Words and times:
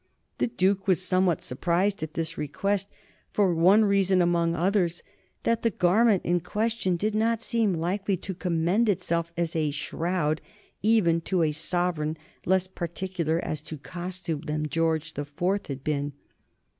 The 0.39 0.47
Duke 0.47 0.87
was 0.87 1.05
somewhat 1.05 1.43
surprised 1.43 2.01
at 2.01 2.15
this 2.15 2.35
request, 2.35 2.87
for 3.29 3.53
one 3.53 3.85
reason 3.85 4.19
among 4.19 4.55
others 4.55 5.03
that 5.43 5.61
the 5.61 5.69
garment 5.69 6.25
in 6.25 6.39
question 6.39 6.95
did 6.95 7.13
not 7.13 7.43
seem 7.43 7.75
likely 7.75 8.17
to 8.17 8.33
commend 8.33 8.89
itself 8.89 9.31
as 9.37 9.55
a 9.55 9.69
shroud 9.69 10.41
even 10.81 11.21
to 11.21 11.43
a 11.43 11.51
sovereign 11.51 12.17
less 12.47 12.65
particular 12.65 13.39
as 13.45 13.61
to 13.61 13.77
costume 13.77 14.41
than 14.41 14.69
George 14.69 15.13
the 15.13 15.23
Fourth 15.25 15.67
had 15.67 15.83
been. 15.83 16.13